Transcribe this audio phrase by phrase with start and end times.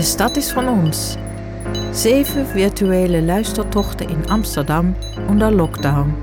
[0.00, 1.16] De stad is van ons.
[1.92, 4.96] Zeven virtuele luistertochten in Amsterdam
[5.28, 6.14] onder lockdown.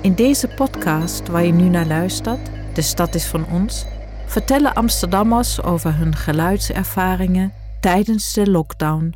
[0.00, 3.86] In deze podcast waar je nu naar luistert, De stad is van ons,
[4.26, 9.14] vertellen Amsterdammers over hun geluidservaringen tijdens de lockdown.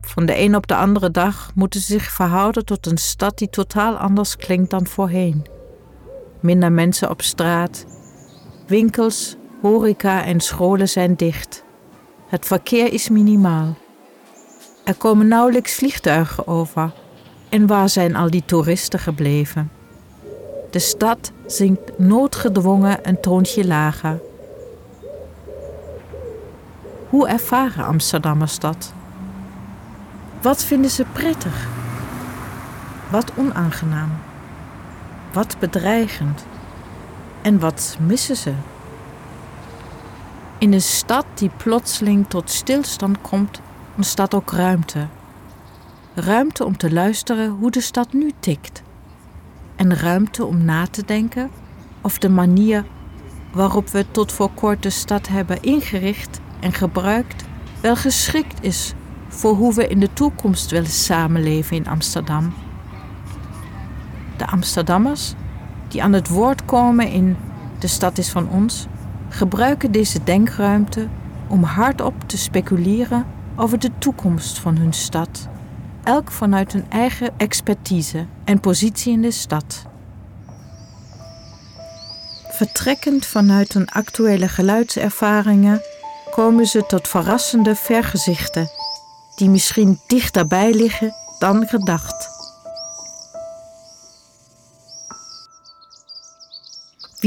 [0.00, 3.50] Van de een op de andere dag moeten ze zich verhouden tot een stad die
[3.50, 5.46] totaal anders klinkt dan voorheen.
[6.40, 7.86] Minder mensen op straat,
[8.66, 11.64] winkels, horeca en scholen zijn dicht.
[12.28, 13.76] Het verkeer is minimaal.
[14.84, 16.92] Er komen nauwelijks vliegtuigen over.
[17.48, 19.70] En waar zijn al die toeristen gebleven?
[20.70, 24.20] De stad zinkt noodgedwongen een toontje lager.
[27.08, 28.92] Hoe ervaren Amsterdammers dat?
[30.42, 31.68] Wat vinden ze prettig?
[33.10, 34.10] Wat onaangenaam?
[35.32, 36.44] Wat bedreigend?
[37.42, 38.52] En wat missen ze?
[40.58, 43.60] In een stad die plotseling tot stilstand komt,
[43.96, 45.06] ontstaat ook ruimte.
[46.14, 48.82] Ruimte om te luisteren hoe de stad nu tikt.
[49.76, 51.50] En ruimte om na te denken
[52.00, 52.84] of de manier
[53.52, 57.44] waarop we tot voor kort de stad hebben ingericht en gebruikt
[57.80, 58.94] wel geschikt is
[59.28, 62.54] voor hoe we in de toekomst willen samenleven in Amsterdam.
[64.36, 65.34] De Amsterdammers
[65.88, 67.36] die aan het woord komen in
[67.78, 68.86] De stad is van ons,
[69.28, 71.08] gebruiken deze denkruimte
[71.48, 73.26] om hardop te speculeren
[73.56, 75.48] over de toekomst van hun stad,
[76.04, 79.86] elk vanuit hun eigen expertise en positie in de stad.
[82.48, 85.80] Vertrekkend vanuit hun actuele geluidservaringen
[86.30, 88.68] komen ze tot verrassende vergezichten
[89.36, 92.37] die misschien dichterbij liggen dan gedacht.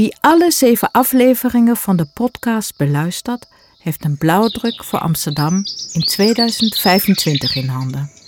[0.02, 3.48] Wie alle zeven afleveringen van de podcast beluistert,
[3.78, 5.56] heeft een blauwdruk voor Amsterdam
[5.92, 8.21] in 2025 in handen.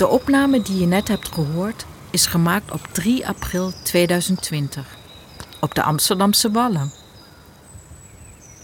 [0.00, 4.96] De opname die je net hebt gehoord is gemaakt op 3 april 2020
[5.60, 6.92] op de Amsterdamse Wallen.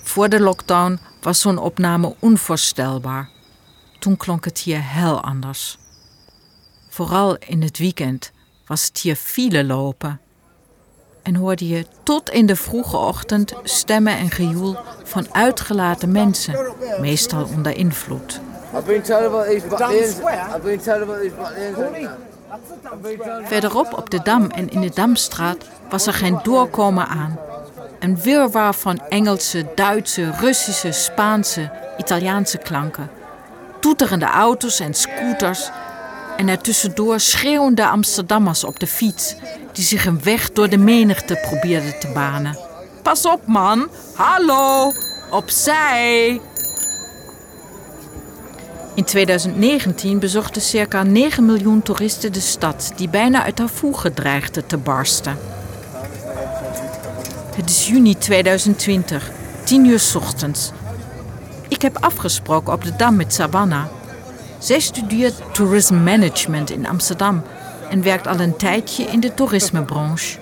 [0.03, 3.29] Voor de lockdown was zo'n opname onvoorstelbaar.
[3.99, 5.79] Toen klonk het hier heel anders.
[6.89, 8.33] Vooral in het weekend
[8.67, 10.21] was het hier file lopen.
[11.23, 17.45] En hoorde je tot in de vroege ochtend stemmen en gejoel van uitgelaten mensen, meestal
[17.45, 18.41] onder invloed.
[23.45, 27.39] Verderop op de Dam en in de Damstraat was er geen doorkomen aan.
[27.99, 33.11] Een wirwar van Engelse, Duitse, Russische, Spaanse, Italiaanse klanken.
[33.81, 35.71] Toeterende auto's en scooters.
[36.37, 39.35] En ertussendoor schreeuwende Amsterdammers op de fiets...
[39.73, 42.59] die zich een weg door de menigte probeerden te banen.
[43.03, 43.89] Pas op, man!
[44.15, 44.93] Hallo!
[45.31, 46.41] Opzij!
[48.97, 54.67] In 2019 bezochten circa 9 miljoen toeristen de stad, die bijna uit haar voegen dreigde
[54.67, 55.39] te barsten.
[57.55, 59.31] Het is juni 2020,
[59.65, 60.73] 10 uur ochtends.
[61.69, 63.85] Ik heb afgesproken op de Dam met Savannah.
[64.59, 67.43] Zij studeert tourism management in Amsterdam
[67.91, 70.39] en werkt al een tijdje in de toerismebranche.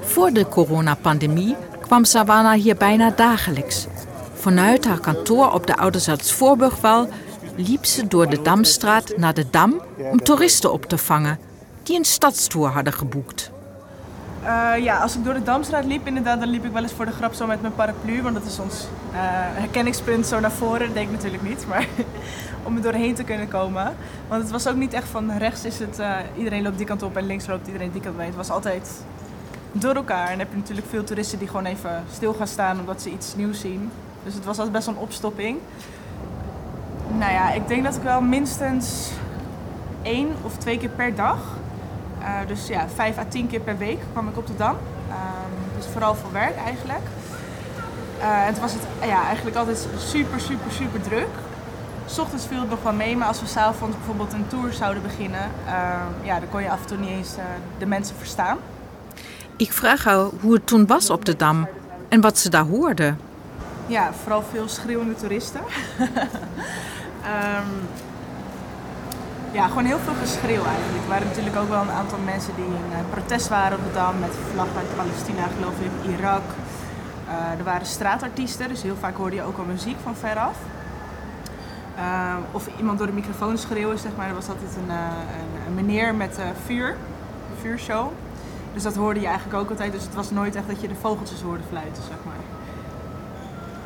[0.00, 3.86] Voor de coronapandemie kwam Savannah hier bijna dagelijks.
[4.34, 7.08] Vanuit haar kantoor op de Ouderzaads Voorburgwal
[7.56, 11.38] liep ze door de Damstraat naar de Dam om toeristen op te vangen
[11.82, 13.50] die een stadstour hadden geboekt.
[14.42, 17.04] Uh, ja, als ik door de Damstraat liep, inderdaad, dan liep ik wel eens voor
[17.04, 18.22] de grap zo met mijn paraplu.
[18.22, 18.74] Want dat is ons
[19.12, 19.18] uh,
[19.60, 20.88] herkenningspunt zo naar voren.
[20.88, 21.86] Dat ik natuurlijk niet, maar
[22.62, 23.96] om er doorheen te kunnen komen.
[24.28, 27.02] Want het was ook niet echt van rechts is het, uh, iedereen loopt die kant
[27.02, 28.26] op en links loopt iedereen die kant mee.
[28.26, 28.90] Het was altijd
[29.72, 30.24] door elkaar.
[30.24, 33.10] En dan heb je natuurlijk veel toeristen die gewoon even stil gaan staan omdat ze
[33.10, 33.90] iets nieuws zien.
[34.24, 35.58] Dus het was altijd best wel een opstopping.
[37.18, 39.10] Nou ja, ik denk dat ik wel minstens
[40.02, 41.38] één of twee keer per dag,
[42.20, 44.70] uh, dus ja, vijf à tien keer per week kwam ik op de Dam.
[44.74, 47.02] Um, dus vooral voor werk eigenlijk.
[48.18, 51.28] Uh, het was het ja, eigenlijk altijd super, super, super druk.
[52.06, 55.02] S ochtends viel het nog wel mee, maar als we s'avonds bijvoorbeeld een tour zouden
[55.02, 55.72] beginnen, uh,
[56.22, 57.44] ja, dan kon je af en toe niet eens uh,
[57.78, 58.58] de mensen verstaan.
[59.56, 61.68] Ik vraag haar hoe het toen was op de Dam
[62.08, 63.18] en wat ze daar hoorden.
[63.86, 65.60] Ja, vooral veel schreeuwende toeristen.
[67.26, 67.88] um,
[69.52, 71.02] ja, gewoon heel veel geschreeuw eigenlijk.
[71.02, 73.92] Er waren natuurlijk ook wel een aantal mensen die in uh, protest waren op de
[73.92, 76.42] Dam met vlaggen uit Palestina, geloof ik, Irak.
[77.28, 80.56] Uh, er waren straatartiesten, dus heel vaak hoorde je ook al muziek van veraf.
[81.98, 84.28] Uh, of iemand door de microfoon schreeuwen, zeg maar.
[84.28, 88.10] Er was altijd een, een, een meneer met vuur, een vuurshow.
[88.74, 89.92] Dus dat hoorde je eigenlijk ook altijd.
[89.92, 92.42] Dus het was nooit echt dat je de vogeltjes hoorde fluiten, zeg maar.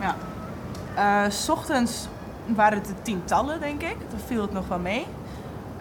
[0.01, 1.31] Ja.
[1.31, 2.09] S ochtends
[2.55, 3.97] waren het de tientallen, denk ik.
[4.11, 5.07] Dan viel het nog wel mee.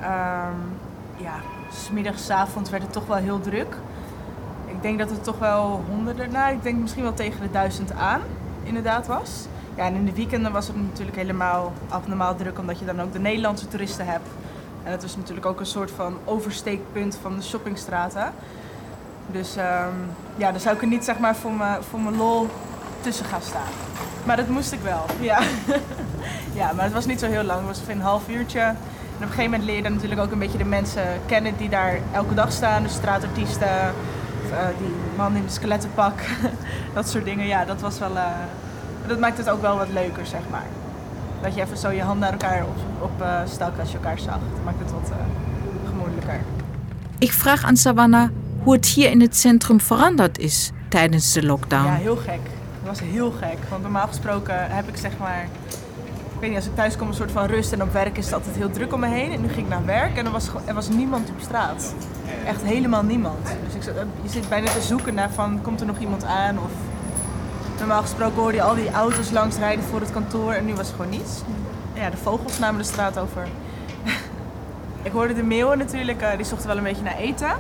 [0.02, 0.78] Um,
[1.18, 1.36] ja,
[1.72, 3.78] smiddags, avonds werd het toch wel heel druk.
[4.66, 7.92] Ik denk dat het toch wel honderden, nou ik denk misschien wel tegen de duizend
[7.92, 8.22] aan
[8.64, 9.46] inderdaad was.
[9.76, 13.14] Ja, en in de weekenden was het natuurlijk helemaal abnormaal druk, omdat je dan ook
[13.14, 14.28] de Nederlandse toeristen hebt.
[14.84, 18.34] En dat was natuurlijk ook een soort van oversteekpunt van de shoppingstraten.
[19.28, 19.64] Dus um,
[20.36, 22.48] ja, daar zou ik er niet zeg maar voor mijn, voor mijn lol
[23.02, 23.72] tussen gaan staan.
[24.26, 25.40] Maar dat moest ik wel, ja.
[26.60, 27.68] ja, maar het was niet zo heel lang.
[27.68, 28.60] Het was een half uurtje.
[28.60, 28.76] En
[29.16, 31.70] op een gegeven moment leer je dan natuurlijk ook een beetje de mensen kennen die
[31.70, 32.84] daar elke dag staan.
[32.84, 33.94] Dus straatartiesten,
[34.50, 36.14] uh, die man in de skelettenpak,
[36.94, 37.48] dat soort dingen.
[37.48, 38.12] Ja, dat was wel...
[38.12, 38.26] Uh,
[39.08, 40.66] dat maakt het ook wel wat leuker, zeg maar.
[41.42, 44.20] Dat je even zo je hand naar elkaar op, op uh, stak als je elkaar
[44.20, 44.34] zag.
[44.34, 45.12] Dat maakt het wat
[45.90, 46.40] gemoedelijker.
[47.18, 48.30] Ik vraag aan Savannah
[48.64, 51.86] hoe het hier in het centrum veranderd is tijdens de lockdown.
[51.86, 52.40] Ja, heel gek.
[52.80, 53.58] Het was heel gek.
[53.70, 55.48] Want normaal gesproken heb ik zeg maar...
[56.40, 58.26] Ik weet niet, als ik thuis kom een soort van rust en op werk is
[58.26, 59.32] het altijd heel druk om me heen.
[59.32, 61.94] En nu ging ik naar werk en er was, er was niemand op straat.
[62.46, 63.48] Echt helemaal niemand.
[63.66, 66.58] Dus ik, je zit bijna te zoeken naar van, komt er nog iemand aan?
[66.58, 66.72] Of
[67.78, 70.88] normaal gesproken hoorde je al die auto's langs rijden voor het kantoor en nu was
[70.88, 71.42] er gewoon niets.
[71.94, 73.48] Ja, de vogels namen de straat over.
[75.08, 77.52] ik hoorde de meeuwen natuurlijk, die zochten wel een beetje naar eten.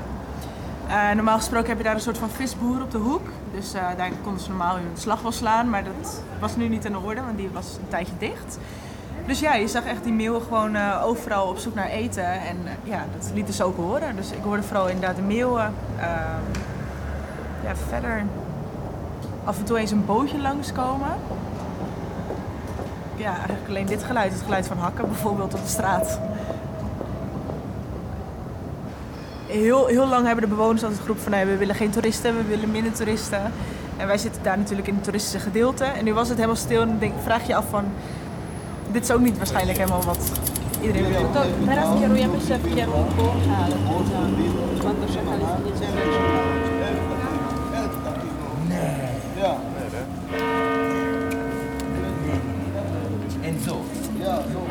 [0.89, 3.27] Uh, normaal gesproken heb je daar een soort van visboer op de hoek.
[3.53, 5.69] Dus uh, daar konden ze normaal hun slag wel slaan.
[5.69, 8.57] Maar dat was nu niet in orde, want die was een tijdje dicht.
[9.25, 12.31] Dus ja, je zag echt die meeuwen gewoon uh, overal op zoek naar eten.
[12.31, 14.15] En ja, dat lieten ze ook horen.
[14.15, 15.73] Dus ik hoorde vooral inderdaad de meeuwen.
[15.99, 16.61] Ehm,
[17.63, 18.23] ja, verder
[19.43, 21.11] af en toe eens een bootje langskomen.
[23.15, 24.31] Ja, eigenlijk alleen dit geluid.
[24.31, 26.19] Het geluid van hakken bijvoorbeeld op de straat.
[29.49, 32.43] Heel, heel lang hebben de bewoners altijd geroepen van nee, we willen geen toeristen, we
[32.43, 33.51] willen minder toeristen.
[33.97, 35.83] En wij zitten daar natuurlijk in het toeristische gedeelte.
[35.83, 37.85] En nu was het helemaal stil en dan denk, vraag je af van,
[38.91, 40.31] dit is ook niet waarschijnlijk helemaal wat
[40.81, 41.19] iedereen wil.
[53.41, 53.81] En zo.
[54.19, 54.65] Ja, zo.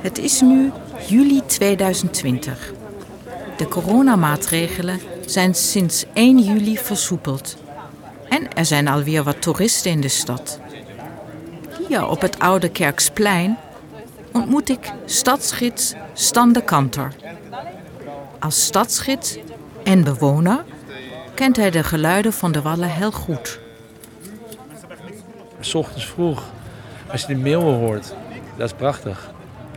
[0.00, 0.72] Het is nu
[1.08, 2.72] juli 2020.
[3.56, 7.56] De coronamaatregelen zijn sinds 1 juli versoepeld.
[8.28, 10.60] En er zijn alweer wat toeristen in de stad.
[11.88, 13.58] Hier op het Oude Kerksplein
[14.32, 17.12] ontmoet ik stadsgids Stan de Kanter.
[18.38, 19.38] Als stadsgids
[19.84, 20.64] en bewoner
[21.34, 23.60] kent hij de geluiden van de wallen heel goed.
[25.60, 26.42] S ochtends vroeg,
[27.10, 28.14] als je de meeuwen hoort,
[28.56, 29.30] dat is prachtig.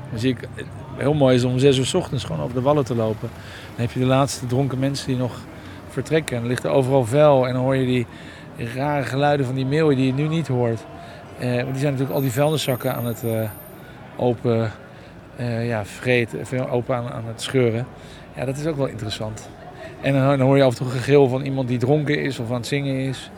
[0.09, 0.47] Dan zie ik
[0.97, 3.29] heel mooi is om zes uur s ochtends gewoon over de wallen te lopen.
[3.75, 5.39] Dan heb je de laatste dronken mensen die nog
[5.89, 6.35] vertrekken.
[6.35, 8.05] En dan ligt er overal vuil en dan hoor je die
[8.75, 10.85] rare geluiden van die meeuwen die je nu niet hoort.
[11.39, 13.49] Eh, die zijn natuurlijk al die vuilniszakken aan het uh,
[14.15, 14.71] open,
[15.39, 17.85] uh, ja, vreten, open aan, het scheuren.
[18.35, 19.49] Ja, dat is ook wel interessant.
[20.01, 22.55] En dan, hoor je af en toe gegil van iemand die dronken is of aan
[22.55, 23.31] het zingen is.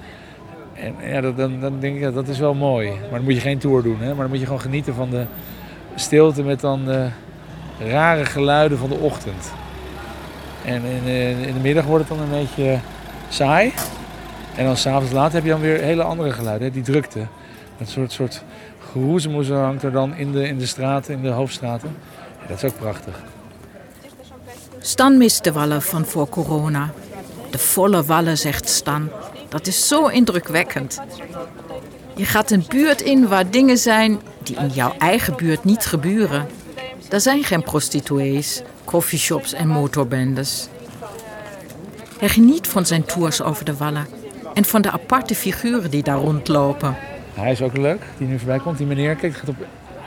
[0.73, 2.89] En ja, dan, dan denk ik, dat is wel mooi.
[2.89, 4.07] Maar dan moet je geen tour doen, hè?
[4.07, 5.25] maar dan moet je gewoon genieten van de
[5.95, 6.87] stilte met dan
[7.79, 9.51] rare geluiden van de ochtend.
[10.65, 12.79] En in, eh, in de middag wordt het dan een beetje
[13.29, 13.73] saai.
[14.55, 17.19] En dan s'avonds laat heb je dan weer hele andere geluiden, die drukte.
[17.79, 18.43] Een soort, soort
[18.91, 21.95] geroezemoes hangt er dan in de, in de straten, in de hoofdstraten.
[22.47, 23.23] Dat is ook prachtig.
[24.79, 26.91] Stan mist de wallen van voor corona.
[27.49, 29.09] De volle wallen, zegt Stan.
[29.49, 31.01] Dat is zo indrukwekkend.
[32.15, 36.47] Je gaat een buurt in waar dingen zijn die in jouw eigen buurt niet gebeuren.
[37.09, 40.67] Er zijn geen prostituees, coffeeshops en motorbendes.
[42.19, 44.07] Hij geniet van zijn tours over de wallen
[44.53, 46.95] en van de aparte figuren die daar rondlopen.
[47.33, 48.77] Hij is ook leuk, die nu voorbij komt.
[48.77, 49.55] Die meneer, kijk, gaat op,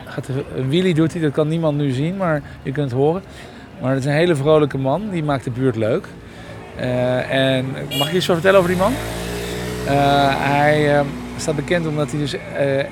[0.05, 1.23] gaat een wheelie doet hij.
[1.23, 3.23] Dat kan niemand nu zien, maar je kunt het horen.
[3.81, 6.07] Maar het is een hele vrolijke man, die maakt de buurt leuk.
[6.77, 7.67] Uh, en
[7.99, 8.93] mag ik iets zo vertellen over die man?
[9.85, 9.91] Uh,
[10.37, 11.01] hij uh,
[11.43, 12.37] staat bekend omdat hij dus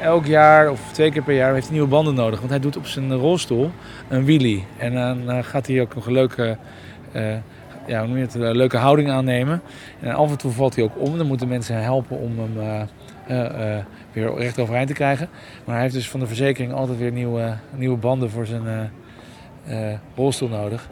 [0.01, 2.39] elk jaar of twee keer per jaar heeft nieuwe banden nodig.
[2.39, 3.71] Want hij doet op zijn rolstoel
[4.09, 4.65] een wheelie.
[4.77, 6.57] En dan gaat hij ook een leuke
[7.87, 9.63] ja, je het, een leuke houding aannemen.
[10.01, 11.19] En af en toe valt hij ook om.
[11.19, 12.89] Dan moeten mensen helpen om hem
[14.13, 15.29] weer recht overeind te krijgen.
[15.65, 18.91] Maar hij heeft dus van de verzekering altijd weer nieuwe, nieuwe banden voor zijn
[20.17, 20.89] rolstoel nodig.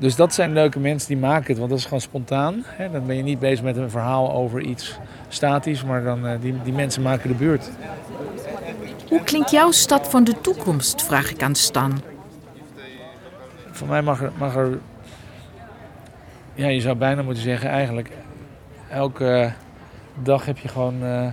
[0.00, 2.62] Dus dat zijn leuke mensen die maken het, want dat is gewoon spontaan.
[2.66, 2.90] Hè?
[2.90, 6.72] Dan ben je niet bezig met een verhaal over iets statisch, maar dan, die, die
[6.72, 7.70] mensen maken de buurt.
[9.08, 12.00] Hoe klinkt jouw stad van de toekomst, vraag ik aan Stan.
[13.70, 14.78] Voor mij mag er, mag er
[16.54, 18.10] ja, je zou bijna moeten zeggen, eigenlijk
[18.90, 19.52] elke
[20.22, 21.26] dag heb je gewoon uh,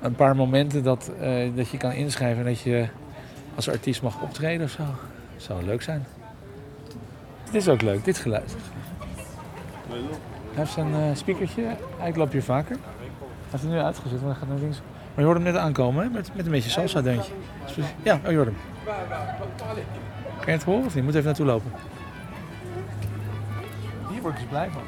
[0.00, 2.86] een paar momenten dat, uh, dat je kan inschrijven en dat je
[3.54, 4.82] als artiest mag optreden of zo.
[4.82, 6.15] Dat zou leuk zijn.
[7.56, 8.56] Dit is ook leuk, dit geluid.
[9.88, 9.98] Hij
[10.54, 12.76] heeft zijn uh, speakertje, eigenlijk loop je vaker.
[12.76, 13.06] Hij
[13.50, 14.80] heeft het nu uitgezet, want hij gaat naar links.
[14.80, 16.12] Maar je hoort hem net aankomen?
[16.12, 17.32] Met, met een beetje salsa deuntje.
[18.02, 18.56] Ja, oh, je hoort hem.
[20.36, 20.94] Kan je het horen of?
[20.94, 21.70] Je moet even naartoe lopen
[24.26, 24.82] word ik dus blij van.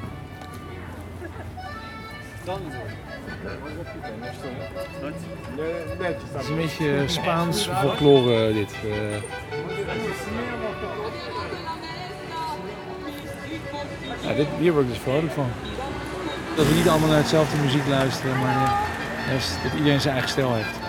[2.44, 2.60] Dan
[6.34, 8.74] Het is een beetje Spaans folklore dit.
[8.84, 9.16] Uh.
[14.36, 14.46] Dit.
[14.58, 15.46] Hier word ik dus vrolijk van.
[16.56, 18.78] Dat we niet allemaal naar hetzelfde muziek luisteren, maar ja,
[19.62, 20.87] dat iedereen zijn eigen stijl heeft.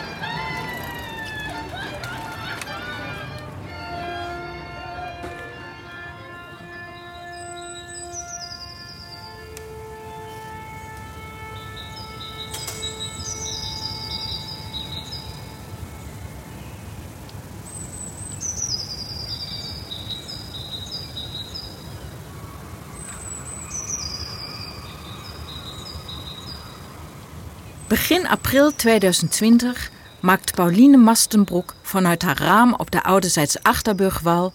[27.89, 34.53] Begin april 2020 maakt Pauline Mastenbroek vanuit haar raam op de Oudezijds Achterburgwal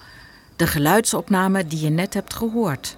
[0.56, 2.96] de geluidsopname die je net hebt gehoord.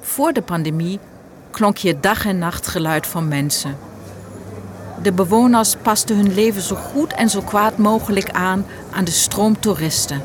[0.00, 0.98] Voor de pandemie
[1.50, 3.76] klonk je dag en nacht geluid van mensen.
[5.02, 9.60] De bewoners pasten hun leven zo goed en zo kwaad mogelijk aan aan de stroom
[9.60, 10.22] toeristen.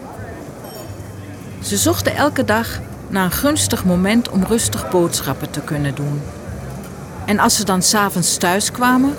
[1.62, 6.22] Ze zochten elke dag naar een gunstig moment om rustig boodschappen te kunnen doen.
[7.26, 9.18] En als ze dan s'avonds thuis kwamen,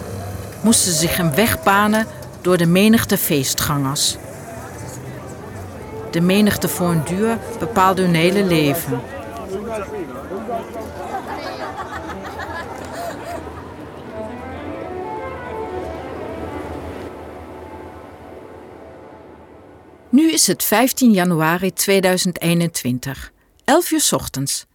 [0.60, 2.06] moesten ze zich een weg banen
[2.40, 4.16] door de menigte feestgangers.
[6.10, 9.00] De menigte voor een duur bepaalde hun hele leven.
[20.08, 23.32] Nu is het 15 januari 2021,
[23.64, 24.66] 11 uur ochtends.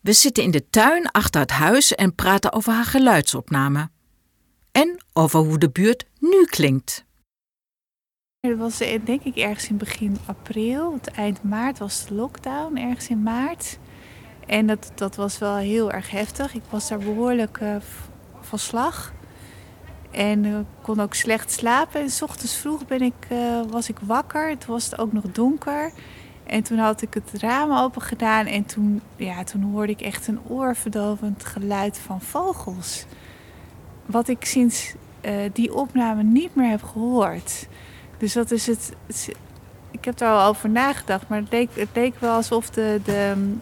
[0.00, 3.90] We zitten in de tuin achter het huis en praten over haar geluidsopname.
[4.72, 7.04] En over hoe de buurt nu klinkt.
[8.40, 12.76] Het was eh, denk ik ergens in begin april, het eind maart was de lockdown,
[12.76, 13.78] ergens in maart.
[14.46, 16.54] En dat, dat was wel heel erg heftig.
[16.54, 17.76] Ik was daar behoorlijk uh,
[18.40, 19.12] van slag.
[20.10, 22.00] En uh, kon ook slecht slapen.
[22.00, 23.26] En s ochtends vroeg ben ik,
[23.70, 24.58] was ik wakker.
[24.58, 25.92] Toen was het ook nog donker.
[26.50, 30.26] En toen had ik het raam open gedaan en toen, ja, toen hoorde ik echt
[30.26, 33.04] een oorverdovend geluid van vogels.
[34.06, 37.66] Wat ik sinds uh, die opname niet meer heb gehoord.
[38.18, 38.92] Dus dat is het.
[39.90, 43.54] ik heb daar al over nagedacht, maar het leek, het leek wel alsof de, de.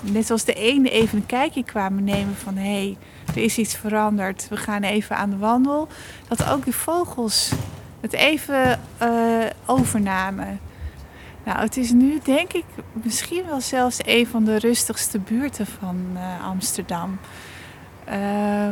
[0.00, 2.96] Net zoals de ene even een kijkje kwamen nemen van hé, hey,
[3.34, 5.88] er is iets veranderd, we gaan even aan de wandel.
[6.28, 7.52] Dat ook die vogels
[8.00, 10.60] het even uh, overnamen.
[11.48, 15.96] Nou, het is nu denk ik misschien wel zelfs een van de rustigste buurten van
[16.14, 17.18] uh, Amsterdam.
[18.08, 18.68] Uh,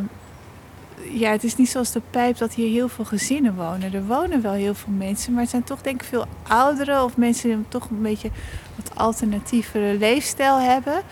[1.10, 3.94] ja, het is niet zoals de pijp dat hier heel veel gezinnen wonen.
[3.94, 7.16] Er wonen wel heel veel mensen, maar het zijn toch denk ik veel ouderen of
[7.16, 8.30] mensen die toch een beetje
[8.74, 11.02] wat alternatievere leefstijl hebben.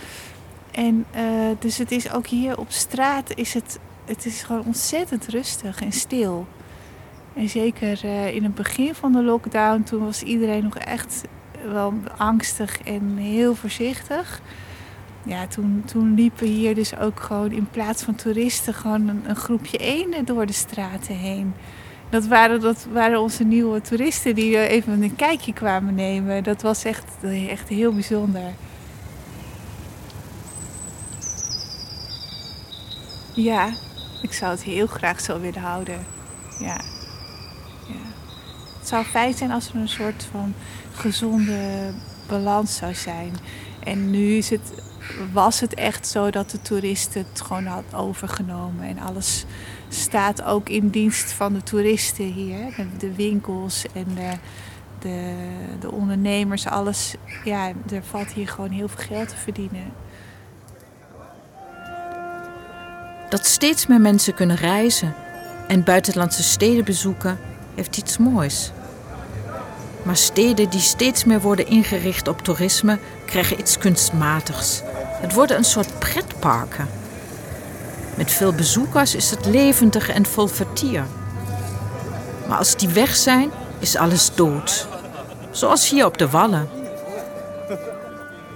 [0.71, 1.23] En uh,
[1.59, 5.93] dus het is ook hier op straat is het, het is gewoon ontzettend rustig en
[5.93, 6.47] stil.
[7.35, 8.05] En zeker
[8.35, 11.25] in het begin van de lockdown, toen was iedereen nog echt
[11.73, 14.41] wel angstig en heel voorzichtig.
[15.23, 19.37] Ja, toen, toen liepen hier dus ook gewoon in plaats van toeristen gewoon een, een
[19.37, 21.55] groepje eenden door de straten heen.
[22.11, 26.45] Dat waren, dat waren onze nieuwe toeristen die even een kijkje kwamen nemen.
[26.45, 27.05] Dat was echt,
[27.49, 28.53] echt heel bijzonder.
[33.35, 33.73] Ja,
[34.23, 36.07] ik zou het heel graag zo willen houden.
[36.61, 36.94] Ja.
[38.85, 40.55] Het zou fijn zijn als er een soort van
[40.93, 41.93] gezonde
[42.29, 43.33] balans zou zijn.
[43.85, 44.73] En nu is het,
[45.33, 48.85] was het echt zo dat de toeristen het gewoon had overgenomen.
[48.85, 49.45] En alles
[49.89, 52.75] staat ook in dienst van de toeristen hier.
[52.77, 54.33] De, de winkels en de,
[54.99, 55.35] de,
[55.81, 57.15] de ondernemers, alles.
[57.45, 59.93] Ja, er valt hier gewoon heel veel geld te verdienen.
[63.29, 65.15] Dat steeds meer mensen kunnen reizen
[65.69, 67.39] en buitenlandse steden bezoeken,
[67.75, 68.71] heeft iets moois.
[70.03, 74.81] Maar steden die steeds meer worden ingericht op toerisme, krijgen iets kunstmatigs.
[75.21, 76.89] Het worden een soort pretparken.
[78.17, 81.05] Met veel bezoekers is het levendig en vol vertier.
[82.49, 84.89] Maar als die weg zijn, is alles dood.
[85.51, 86.69] Zoals hier op de Wallen.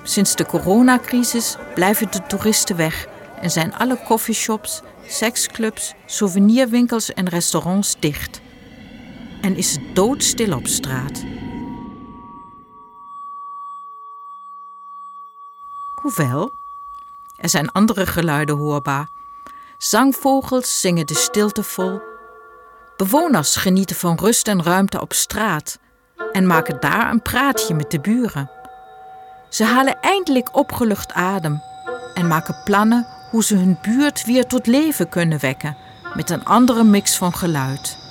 [0.02, 3.06] Sinds de coronacrisis blijven de toeristen weg
[3.40, 8.40] en zijn alle coffeeshops, seksclubs, souvenirwinkels en restaurants dicht.
[9.40, 11.24] En is het doodstil op straat.
[15.94, 16.50] Hoewel,
[17.36, 19.08] er zijn andere geluiden hoorbaar.
[19.78, 22.00] Zangvogels zingen de stilte vol.
[22.96, 25.78] Bewoners genieten van rust en ruimte op straat
[26.32, 28.50] en maken daar een praatje met de buren.
[29.48, 31.62] Ze halen eindelijk opgelucht adem
[32.14, 35.76] en maken plannen hoe ze hun buurt weer tot leven kunnen wekken
[36.14, 38.07] met een andere mix van geluid.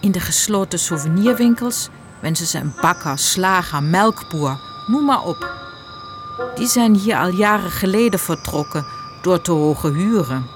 [0.00, 1.88] In de gesloten souvenirwinkels
[2.20, 5.54] wensen ze een bakker, slager, melkboer, noem maar op.
[6.54, 8.86] Die zijn hier al jaren geleden vertrokken
[9.22, 10.46] door te hoge huren.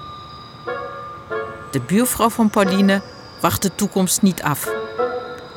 [1.71, 3.01] De buurvrouw van Pauline
[3.41, 4.69] wacht de toekomst niet af.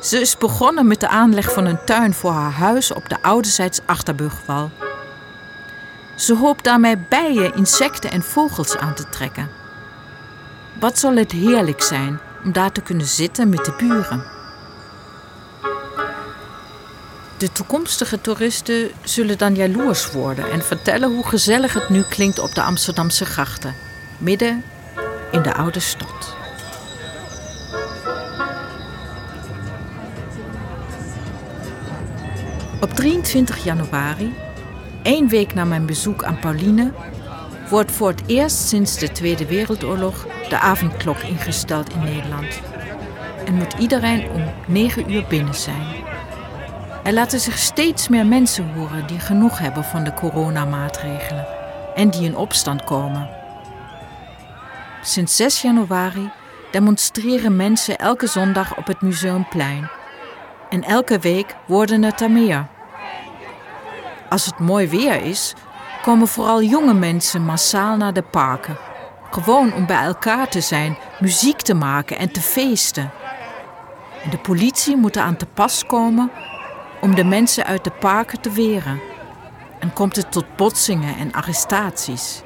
[0.01, 3.79] Ze is begonnen met de aanleg van een tuin voor haar huis op de ouderzijds
[3.85, 4.71] Achterburgwal.
[6.15, 9.49] Ze hoopt daarmee bijen, insecten en vogels aan te trekken.
[10.79, 14.23] Wat zal het heerlijk zijn om daar te kunnen zitten met de buren.
[17.37, 22.55] De toekomstige toeristen zullen dan jaloers worden en vertellen hoe gezellig het nu klinkt op
[22.55, 23.75] de Amsterdamse grachten,
[24.17, 24.63] midden
[25.31, 26.35] in de oude stad.
[32.81, 34.33] Op 23 januari,
[35.03, 36.91] één week na mijn bezoek aan Pauline,
[37.69, 42.61] wordt voor het eerst sinds de Tweede Wereldoorlog de avondklok ingesteld in Nederland.
[43.45, 46.03] En moet iedereen om 9 uur binnen zijn.
[47.03, 51.47] Er laten zich steeds meer mensen horen die genoeg hebben van de coronamaatregelen
[51.95, 53.29] en die in opstand komen.
[55.01, 56.31] Sinds 6 januari
[56.71, 59.89] demonstreren mensen elke zondag op het Museumplein.
[60.69, 62.67] En elke week worden het er meer.
[64.29, 65.53] Als het mooi weer is,
[66.05, 68.77] komen vooral jonge mensen massaal naar de parken.
[69.31, 73.11] Gewoon om bij elkaar te zijn, muziek te maken en te feesten.
[74.23, 76.31] En de politie moet aan te pas komen
[77.01, 79.01] om de mensen uit de parken te weren.
[79.79, 82.41] En komt het tot botsingen en arrestaties.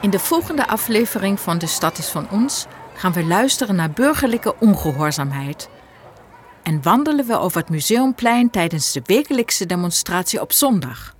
[0.00, 4.54] In de volgende aflevering van De Stad is van ons gaan we luisteren naar burgerlijke
[4.58, 5.68] ongehoorzaamheid.
[6.62, 11.18] En wandelen we over het museumplein tijdens de wekelijkse demonstratie op zondag.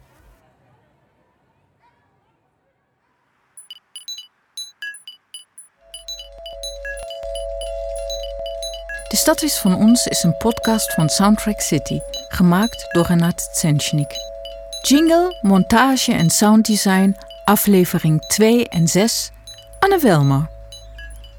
[9.10, 14.14] De Stad is van ons is een podcast van Soundtrack City, gemaakt door Renat Tsenchnik.
[14.82, 19.30] Jingle, montage en sounddesign, aflevering 2 en 6,
[19.78, 20.50] Anne Welmer.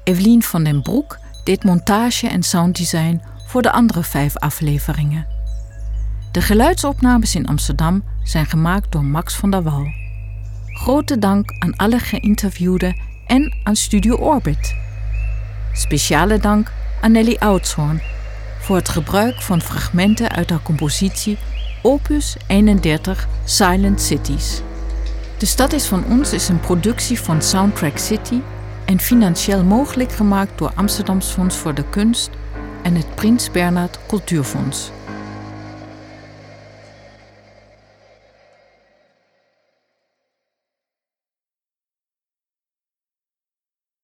[0.04, 5.26] Evelien van den Broek deed montage en sounddesign voor de andere vijf afleveringen.
[6.32, 9.86] De geluidsopnames in Amsterdam zijn gemaakt door Max van der Wal.
[10.66, 14.74] Grote dank aan alle geïnterviewden en aan Studio Orbit.
[15.72, 18.02] Speciale dank aan Nelly Oudshoorn
[18.60, 21.38] voor het gebruik van fragmenten uit haar compositie
[21.82, 24.60] Opus 31 Silent Cities.
[25.38, 28.40] De Stad is van ons is een productie van Soundtrack City
[28.84, 32.30] en financieel mogelijk gemaakt door Amsterdams Fonds voor de Kunst
[32.82, 34.90] en het Prins Bernhard Cultuurfonds.